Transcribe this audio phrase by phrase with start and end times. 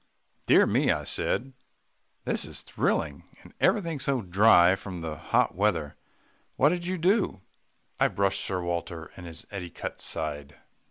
[0.47, 1.53] "Dear me!" I said,
[2.25, 5.95] "this is thrilling and everything so dry from the hot weather
[6.55, 7.41] what did you do?"
[7.99, 10.57] "I brushed Sir Walter and his eticut aside."